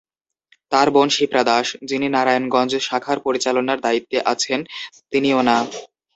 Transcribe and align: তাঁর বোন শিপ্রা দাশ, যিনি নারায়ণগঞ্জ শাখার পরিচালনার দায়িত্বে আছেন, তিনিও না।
তাঁর 0.71 0.87
বোন 0.91 1.07
শিপ্রা 1.09 1.43
দাশ, 1.43 1.67
যিনি 1.89 2.07
নারায়ণগঞ্জ 2.09 2.71
শাখার 2.79 3.17
পরিচালনার 3.19 3.79
দায়িত্বে 3.81 4.17
আছেন, 4.25 4.59
তিনিও 5.11 5.39
না। 5.41 5.57